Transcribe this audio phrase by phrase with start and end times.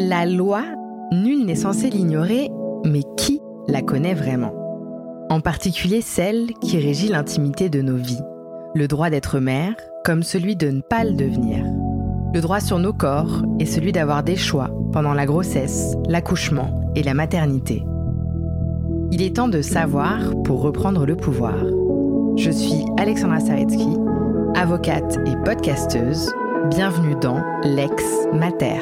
[0.00, 0.62] La loi,
[1.10, 2.52] nul n'est censé l'ignorer,
[2.84, 4.54] mais qui la connaît vraiment?
[5.28, 8.22] En particulier celle qui régit l'intimité de nos vies.
[8.76, 9.74] Le droit d'être mère,
[10.04, 11.64] comme celui de ne pas le devenir.
[12.32, 17.02] Le droit sur nos corps et celui d'avoir des choix pendant la grossesse, l'accouchement et
[17.02, 17.82] la maternité.
[19.10, 21.56] Il est temps de savoir pour reprendre le pouvoir.
[22.36, 23.96] Je suis Alexandra Saretsky,
[24.54, 26.32] avocate et podcasteuse.
[26.70, 28.78] Bienvenue dans Lex Mater.